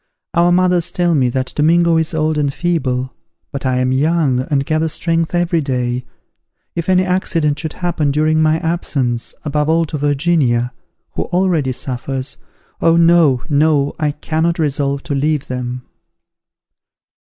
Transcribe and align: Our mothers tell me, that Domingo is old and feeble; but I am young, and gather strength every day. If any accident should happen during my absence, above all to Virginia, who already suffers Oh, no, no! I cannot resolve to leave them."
Our 0.33 0.51
mothers 0.51 0.91
tell 0.91 1.13
me, 1.13 1.29
that 1.29 1.53
Domingo 1.55 1.95
is 1.97 2.15
old 2.15 2.39
and 2.39 2.51
feeble; 2.51 3.13
but 3.51 3.67
I 3.67 3.77
am 3.77 3.91
young, 3.91 4.39
and 4.49 4.65
gather 4.65 4.87
strength 4.89 5.35
every 5.35 5.61
day. 5.61 6.05
If 6.75 6.89
any 6.89 7.03
accident 7.03 7.59
should 7.59 7.73
happen 7.73 8.09
during 8.09 8.41
my 8.41 8.57
absence, 8.61 9.35
above 9.45 9.69
all 9.69 9.85
to 9.85 9.99
Virginia, 9.99 10.73
who 11.11 11.25
already 11.25 11.71
suffers 11.71 12.37
Oh, 12.81 12.95
no, 12.95 13.43
no! 13.47 13.95
I 13.99 14.09
cannot 14.09 14.57
resolve 14.57 15.03
to 15.03 15.13
leave 15.13 15.45
them." 15.45 15.83